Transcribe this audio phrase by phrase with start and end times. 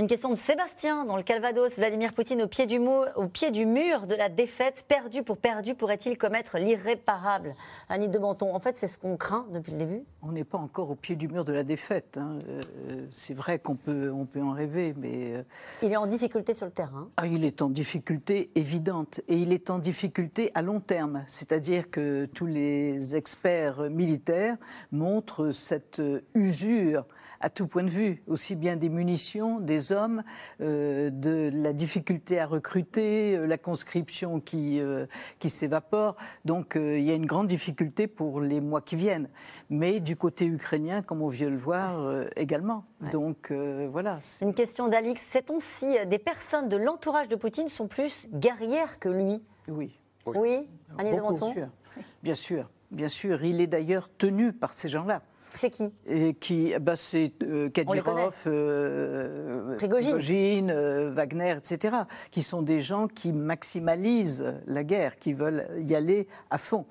[0.00, 1.76] Une question de Sébastien dans le Calvados.
[1.76, 5.74] Vladimir Poutine au pied du, au pied du mur de la défaite, perdu pour perdu,
[5.74, 7.54] pourrait-il commettre l'irréparable?
[7.90, 10.56] Annie de Menton, en fait, c'est ce qu'on craint depuis le début On n'est pas
[10.56, 12.16] encore au pied du mur de la défaite.
[12.16, 12.38] Hein.
[12.48, 15.34] Euh, c'est vrai qu'on peut, on peut en rêver, mais.
[15.34, 15.42] Euh,
[15.82, 17.10] il est en difficulté sur le terrain.
[17.18, 19.20] Ah, il est en difficulté évidente.
[19.28, 21.24] Et il est en difficulté à long terme.
[21.26, 24.56] C'est-à-dire que tous les experts militaires
[24.92, 26.00] montrent cette
[26.34, 27.04] usure
[27.40, 30.22] à tout point de vue, aussi bien des munitions, des hommes,
[30.60, 35.06] euh, de la difficulté à recruter, euh, la conscription qui, euh,
[35.38, 36.16] qui s'évapore.
[36.44, 39.28] Donc il y a une grande difficulté pour les mois qui viennent.
[39.70, 42.84] Mais du côté ukrainien, comme on vient le voir, également.
[43.12, 44.18] Donc voilà.
[44.42, 45.22] Une question d'Alix.
[45.22, 49.42] Sait-on si des personnes de l'entourage de Poutine sont plus guerrières que lui?
[49.68, 49.94] Oui.
[50.26, 50.66] Oui,
[50.98, 51.10] Annie.
[52.22, 52.70] Bien sûr.
[52.90, 53.44] Bien sûr.
[53.44, 55.22] Il est d'ailleurs tenu par ces gens-là.
[55.54, 55.90] C'est qui?
[56.40, 61.96] Qui, bah C'est euh, Kadyrov, euh, Prigogine, euh, Wagner, etc.,
[62.30, 66.86] qui sont des gens qui maximalisent la guerre, qui veulent y aller à fond.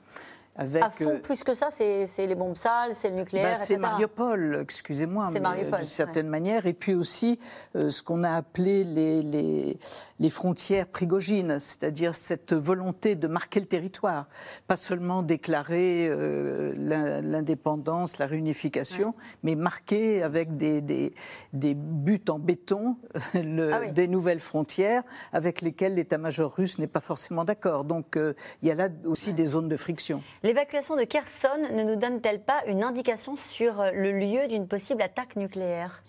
[0.61, 3.77] Avec, à fond, plus que ça, c'est les bombes sales, c'est le nucléaire, bah, C'est
[3.77, 6.65] Mariupol, excusez-moi, d'une certaine manière.
[6.65, 7.39] Et puis aussi
[7.73, 9.79] ce qu'on a appelé les, les,
[10.19, 14.27] les frontières prigogines, c'est-à-dire cette volonté de marquer le territoire,
[14.67, 19.13] pas seulement déclarer euh, l'indépendance, la réunification,
[19.43, 21.13] mais marquer avec des, des,
[21.53, 22.97] des, buts en béton
[23.33, 27.85] le, ah des nouvelles frontières avec lesquelles l'état-major russe n'est pas forcément d'accord.
[27.85, 30.21] Donc euh, il y a là aussi des zones de friction.
[30.49, 35.35] L'évacuation de Kherson ne nous donne-t-elle pas une indication sur le lieu d'une possible attaque
[35.35, 36.01] nucléaire?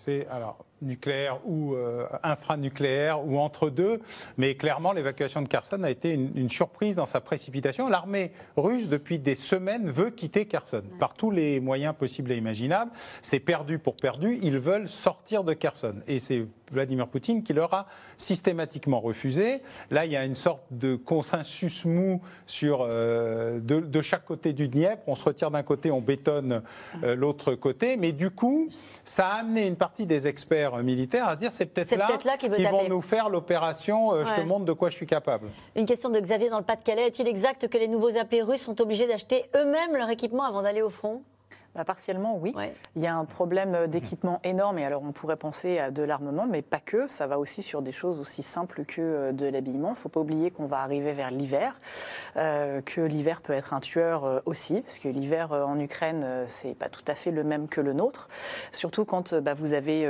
[0.82, 4.00] Nucléaire ou euh, infranucléaire ou entre deux.
[4.36, 7.88] Mais clairement, l'évacuation de Kherson a été une, surprise dans sa précipitation.
[7.88, 12.90] L'armée russe, depuis des semaines, veut quitter Kherson par tous les moyens possibles et imaginables.
[13.22, 14.38] C'est perdu pour perdu.
[14.42, 15.96] Ils veulent sortir de Kherson.
[16.08, 17.86] Et c'est Vladimir Poutine qui leur a
[18.16, 19.62] systématiquement refusé.
[19.90, 24.68] Là, il y a une sorte de consensus mou sur euh, de, chaque côté du
[24.68, 25.02] Dniepr.
[25.06, 26.62] On se retire d'un côté, on bétonne
[27.02, 27.96] euh, l'autre côté.
[27.96, 28.68] Mais du coup,
[29.04, 32.50] ça a amené une partie des experts militaires à se dire c'est peut-être là, qu'ils
[32.50, 35.48] vont nous faire l'opération euh, je te montre de quoi je suis capable.
[35.76, 37.06] Une question de Xavier dans le Pas-de-Calais.
[37.06, 40.82] Est-il exact que les nouveaux appelés russes sont obligés d'acheter eux-mêmes leur équipement avant d'aller
[40.82, 41.22] au front?
[41.74, 42.52] Bah, partiellement, oui.
[42.96, 46.46] Il y a un problème d'équipement énorme, et alors on pourrait penser à de l'armement,
[46.46, 47.06] mais pas que.
[47.06, 49.88] Ça va aussi sur des choses aussi simples que euh, de l'habillement.
[49.88, 51.78] Il ne faut pas oublier qu'on va arriver vers l'hiver,
[52.36, 56.74] euh, que l'hiver peut être un tueur euh, aussi, parce que l'hiver en Ukraine, c'est
[56.74, 58.28] pas tout à fait le même que le nôtre.
[58.72, 60.08] Surtout quand bah, vous avez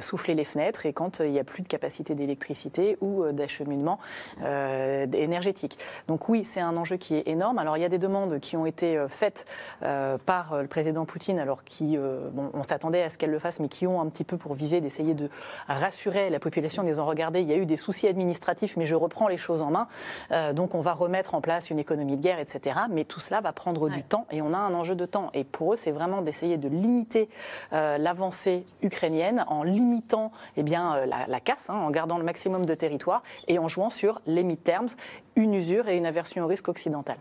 [0.00, 3.98] soufflé les fenêtres et quand il n'y a plus de capacité d'électricité ou d'acheminement
[4.42, 5.78] énergétique.
[6.08, 7.58] Donc oui, c'est un enjeu qui est énorme.
[7.58, 9.46] Alors il y a des demandes qui ont été faites
[9.80, 13.60] par le président Poutine, alors qui, euh, bon, on s'attendait à ce qu'elle le fasse,
[13.60, 15.30] mais qui ont un petit peu pour viser d'essayer de
[15.68, 18.94] rassurer la population en disant regardez, il y a eu des soucis administratifs, mais je
[18.94, 19.88] reprends les choses en main.
[20.32, 22.78] Euh, donc on va remettre en place une économie de guerre, etc.
[22.90, 25.30] Mais tout cela va prendre du temps et on a un enjeu de temps.
[25.32, 27.30] Et pour eux, c'est vraiment d'essayer de limiter
[27.72, 32.74] euh, l'avancée ukrainienne en limitant eh bien, la, casse, hein, en gardant le maximum de
[32.74, 34.90] territoire et en jouant sur les mid-terms,
[35.36, 37.16] une usure et une aversion au risque occidental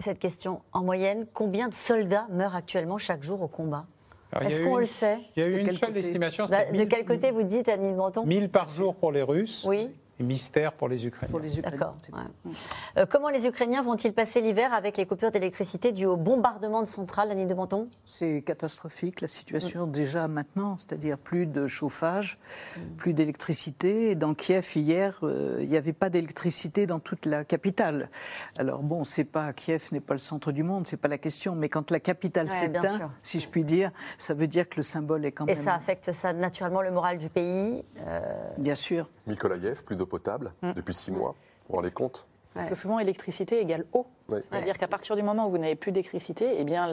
[0.00, 0.62] cette question.
[0.72, 3.86] En moyenne, combien de soldats meurent actuellement chaque jour au combat
[4.40, 6.46] Est-ce qu'on le sait Il y a eu une seule estimation.
[6.46, 9.64] Bah, de quel côté vous dites, Annie Breton 1000 par jour pour les Russes.
[9.66, 9.90] Oui
[10.22, 11.30] mystère pour les Ukrainiens.
[11.30, 11.94] Pour les D'accord.
[12.96, 16.86] Euh, comment les Ukrainiens vont-ils passer l'hiver avec les coupures d'électricité dues au bombardement de
[16.86, 17.88] centrales, Annie de Menton?
[18.04, 19.92] C'est catastrophique la situation mm.
[19.92, 22.38] déjà maintenant, c'est-à-dire plus de chauffage,
[22.76, 22.80] mm.
[22.96, 24.14] plus d'électricité.
[24.14, 28.08] Dans Kiev hier, euh, il n'y avait pas d'électricité dans toute la capitale.
[28.58, 31.54] Alors bon, c'est pas Kiev n'est pas le centre du monde, c'est pas la question,
[31.54, 35.24] mais quand la capitale s'éteint, si je puis dire, ça veut dire que le symbole
[35.24, 35.54] est quand même.
[35.54, 37.84] Et ça affecte ça naturellement le moral du pays.
[38.06, 38.20] Euh,
[38.58, 39.08] bien sûr.
[39.26, 40.72] Mikolaïev, plus de potable mm.
[40.74, 41.34] depuis six mois.
[41.66, 44.06] Vous vous rendez compte parce que souvent, électricité égale eau.
[44.28, 46.88] C'est-à-dire qu'à partir du moment où vous n'avez plus d'électricité, eh bien,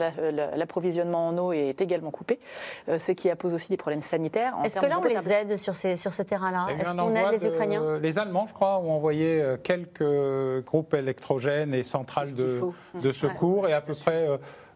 [0.56, 2.38] l'approvisionnement en eau est également coupé,
[2.88, 4.54] euh, ce qui pose aussi des problèmes sanitaires.
[4.64, 7.46] Est-ce que là, on les aide sur, ces, sur ce terrain-là Est-ce qu'on aide les
[7.46, 12.60] Ukrainiens Les Allemands, je crois, ont envoyé euh, quelques groupes électrogènes et centrales de,
[12.94, 14.28] de, secours, et à peu près...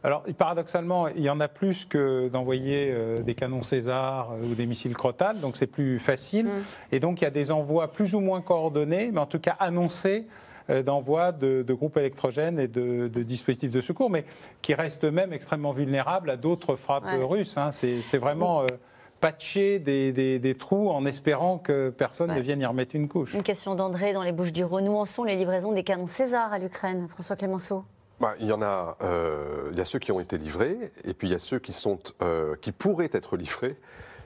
[0.04, 4.54] Alors, paradoxalement, il y en a plus que d'envoyer euh, des canons César euh, ou
[4.54, 6.46] des missiles Crotal, donc c'est plus facile.
[6.46, 6.62] Mm.
[6.92, 9.56] Et donc, il y a des envois plus ou moins coordonnés, mais en tout cas
[9.60, 10.26] annoncés
[10.70, 14.24] euh, d'envoi de, groupes électrogènes et de, dispositifs de secours, mais
[14.60, 17.56] qui restent eux-mêmes extrêmement vulnérables à d'autres frappes russes.
[17.56, 17.70] Hein.
[17.70, 18.64] C'est vraiment
[19.20, 23.34] patcher des, trous en espérant que personne ne vienne y remettre une couche.
[23.34, 24.88] Une question d'André dans les Bouches du Rhône.
[24.88, 27.84] Où en sont les livraisons des canons César à l'Ukraine François Clémenceau
[28.22, 31.32] bah, il y en a, euh, a ceux qui ont été livrés, et puis il
[31.32, 33.76] y a ceux qui, sont, euh, qui pourraient être livrés.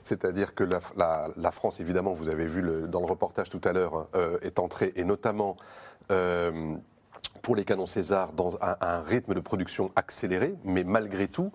[0.03, 4.37] C'est-à-dire que la, France, évidemment, vous avez vu dans le reportage tout à l'heure, euh,
[4.43, 5.57] est entrée, et notamment
[7.41, 11.51] pour les canons César, dans un, rythme de production accéléré, mais malgré tout,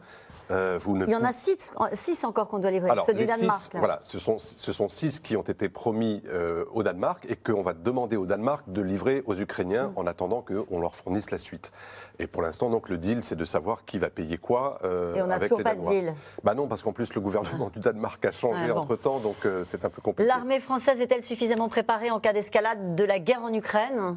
[0.51, 3.75] euh, il y en a six, encore qu'on doit livrer, ceux du Danemark.
[3.75, 7.63] voilà, ce sont, ce sont six qui ont été promis euh, au Danemark et qu'on
[7.63, 9.93] va demander au Danemark de livrer aux Ukrainiens mm.
[9.99, 11.73] en attendant qu'on leur fournisse la suite.
[12.19, 15.23] Et pour l'instant, donc, le deal, c'est de savoir qui va payer quoi euh, et
[15.23, 16.15] on n'a toujours pas de deal.
[16.45, 19.91] Bah non, parce qu'en plus, le gouvernement du Danemark a changé entre-temps, donc c'est un
[19.91, 20.29] peu compliqué.
[20.29, 24.17] L'armée française est-elle suffisamment préparée en cas d'escalade de la guerre en Ukraine?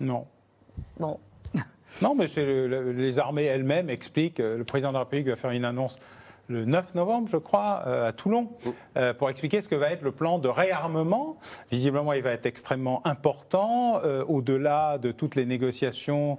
[0.00, 0.26] Non.
[0.98, 1.18] Bon,
[2.02, 4.40] non, mais les armées elles-mêmes expliquent.
[4.40, 5.98] Euh, le président de la République va faire une annonce
[6.50, 8.48] le 9 novembre, je crois, euh, à Toulon,
[8.96, 11.36] euh, pour expliquer ce que va être le plan de réarmement.
[11.70, 16.38] Visiblement, il va être extrêmement important, au-delà de toutes les négociations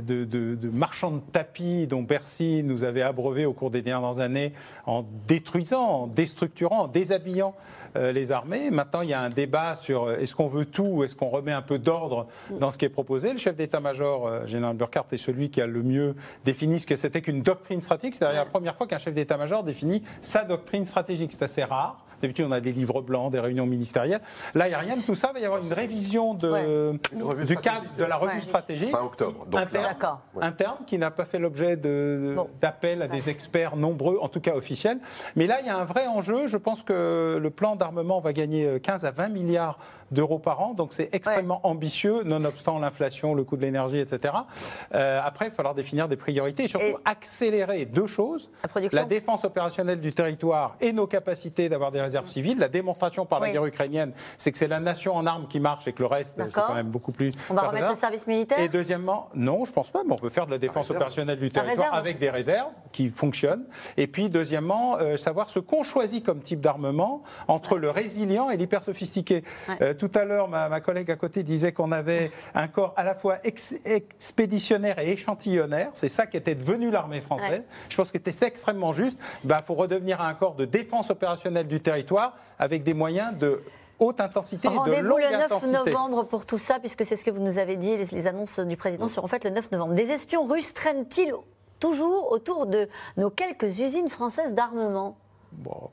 [0.00, 4.52] de, de, marchands de tapis dont Bercy nous avait abreuvé au cours des dernières années
[4.86, 7.54] en détruisant, en déstructurant, en déshabillant
[7.96, 8.72] euh, les armées.
[8.72, 11.28] Maintenant, il y a un débat sur euh, est-ce qu'on veut tout ou est-ce qu'on
[11.28, 12.26] remet un peu d'ordre
[12.58, 13.30] dans ce qui est proposé.
[13.30, 16.96] Le chef d'état-major, euh, général Burkhardt, est celui qui a le mieux défini ce que
[16.96, 18.16] c'était qu'une doctrine stratégique.
[18.16, 21.30] C'est la première fois qu'un chef d'état-major définit sa doctrine stratégique.
[21.34, 22.03] C'est assez rare.
[22.24, 24.22] D'habitude, on a des livres blancs, des réunions ministérielles.
[24.54, 25.28] Là, il n'y a rien de tout ça.
[25.32, 26.92] Il va y avoir une révision de,
[27.44, 28.90] du cadre de la revue stratégique.
[28.90, 29.46] Fin octobre.
[30.40, 34.98] interne, qui n'a pas fait l'objet d'appels à des experts nombreux, en tout cas officiels.
[35.36, 36.46] Mais là, il y a un vrai enjeu.
[36.46, 39.78] Je pense que le plan d'armement va gagner 15 à 20 milliards
[40.14, 40.72] d'euros par an.
[40.72, 44.34] Donc c'est extrêmement ambitieux, nonobstant l'inflation, le coût de l'énergie, etc.
[44.94, 48.50] Euh, après, il va falloir définir des priorités et surtout accélérer deux choses.
[48.92, 52.58] La, défense opérationnelle du territoire et nos capacités d'avoir des réserves civiles.
[52.58, 55.88] La démonstration par la guerre ukrainienne, c'est que c'est la nation en armes qui marche
[55.88, 57.32] et que le reste, c'est quand même beaucoup plus.
[57.50, 58.60] On va remettre le service militaire?
[58.60, 61.50] Et deuxièmement, non, je pense pas, mais on peut faire de la défense opérationnelle du
[61.50, 63.64] territoire avec des réserves qui fonctionnent.
[63.96, 68.56] Et puis, deuxièmement, euh, savoir ce qu'on choisit comme type d'armement entre le résilient et
[68.56, 69.42] l'hyper sophistiqué.
[69.80, 73.14] Euh, tout à l'heure, ma, collègue à côté disait qu'on avait un corps à la
[73.14, 75.90] fois expéditionnaire et échantillonnaire.
[75.94, 77.62] C'est ça qui était devenu l'armée française.
[77.88, 79.18] Je pense que c'était extrêmement juste.
[79.42, 82.03] Il bah, faut redevenir un corps de défense opérationnelle du territoire
[82.58, 83.62] avec des moyens de
[83.98, 85.56] haute intensité et de longue intensité.
[85.56, 87.96] Rendez-vous le 9 novembre pour tout ça, puisque c'est ce que vous nous avez dit,
[87.96, 89.94] les, annonces du président seront faites le 9 novembre.
[89.94, 91.34] Des espions russes traînent-ils
[91.80, 95.16] toujours autour de nos quelques usines françaises d'armement?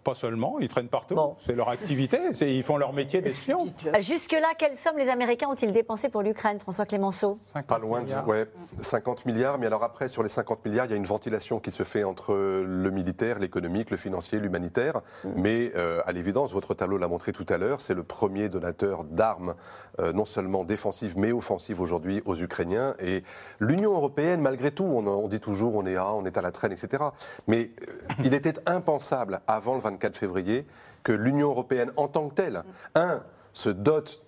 [0.04, 1.18] Pas seulement, ils traînent partout.
[1.46, 3.66] C'est leur activité, ils font leur métier d'espion.
[4.00, 7.38] Jusque-là, quelles sommes les Américains ont-ils dépensé pour l'Ukraine, François Clémenceau?
[7.68, 8.48] Pas loin de ouais,
[8.81, 11.72] 50 milliards, mais alors après, sur les 50 milliards, il y a une ventilation qui
[11.72, 15.02] se fait entre le militaire, l'économique, le financier, l'humanitaire.
[15.24, 15.30] Mm.
[15.36, 19.04] Mais euh, à l'évidence, votre tableau l'a montré tout à l'heure, c'est le premier donateur
[19.04, 19.56] d'armes,
[20.00, 22.96] euh, non seulement défensives, mais offensives aujourd'hui aux Ukrainiens.
[23.00, 23.24] Et
[23.60, 26.72] l'Union européenne, malgré tout, on, dit toujours on est à, on est à la traîne,
[26.72, 27.04] etc.
[27.48, 27.94] Mais euh,
[28.24, 30.65] il était impensable avant le 24 février
[31.03, 32.63] que l'Union européenne en tant que telle,
[32.95, 34.24] un, se dote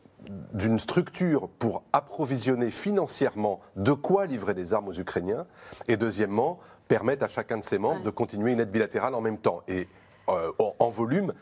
[0.54, 5.46] d'une structure pour approvisionner financièrement de quoi livrer des armes aux Ukrainiens,
[5.88, 9.38] et deuxièmement, permettre à chacun de ses membres de continuer une aide bilatérale en même
[9.38, 9.62] temps.
[9.68, 9.88] Et
[10.30, 11.34] euh, en volume,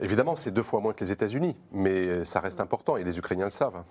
[0.00, 3.46] évidemment, c'est deux fois moins que les États-Unis, mais ça reste important et les Ukrainiens
[3.46, 3.82] le savent.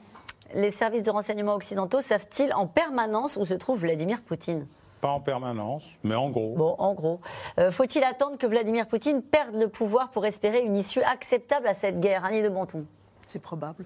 [0.54, 4.68] Les services de renseignement occidentaux savent-ils en permanence où se trouve Vladimir Poutine?
[5.00, 6.56] Pas en permanence, mais en gros.
[6.56, 7.20] Bon, en gros.
[7.58, 11.74] Euh, faut-il attendre que Vladimir Poutine perde le pouvoir pour espérer une issue acceptable à
[11.74, 12.86] cette guerre Annie de Bonton
[13.26, 13.86] C'est probable.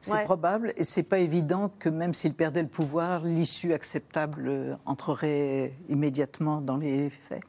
[0.00, 5.72] C'est probable et c'est pas évident que même s'il perdait le pouvoir, l'issue acceptable entrerait
[5.88, 7.42] immédiatement dans les faits.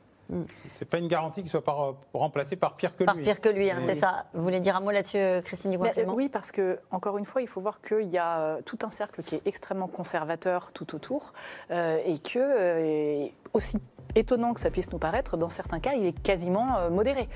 [0.73, 3.05] C'est pas une garantie qu'il soit pas remplacé par pire que lui.
[3.05, 4.25] Par pire que lui, hein, c'est ça.
[4.33, 7.47] Vous voulez dire un mot là-dessus, Christine Dubois Oui, parce que encore une fois, il
[7.47, 11.33] faut voir qu'il y a euh, tout un cercle qui est extrêmement conservateur tout autour
[11.71, 13.77] euh, et que euh, aussi
[14.15, 17.29] étonnant que ça puisse nous paraître, dans certains cas, il est quasiment modéré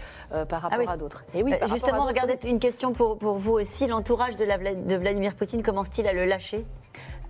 [0.49, 1.23] par rapport ah à d'autres.
[1.35, 3.85] Et oui, justement, regardez une question pour, pour vous aussi.
[3.85, 6.65] L'entourage de, de Vladimir Poutine commence-t-il à le lâcher?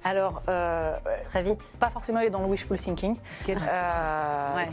[0.03, 1.62] Alors, euh, très vite.
[1.79, 3.15] Pas forcément aller dans le wishful thinking.
[3.45, 4.65] Quel, euh,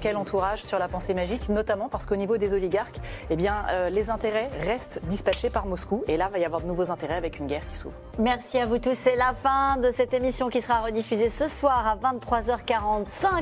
[0.00, 2.98] quel, entourage sur la pensée magique, notamment parce qu'au niveau des oligarques,
[3.30, 6.04] eh bien, euh, les intérêts restent dispatchés par Moscou.
[6.08, 7.96] Et là, il va y avoir de nouveaux intérêts avec une guerre qui s'ouvre.
[8.18, 8.94] Merci à vous tous.
[8.94, 13.41] C'est la fin de cette émission qui sera rediffusée ce soir à 23h45.